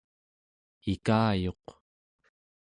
[0.93, 1.65] ikayuq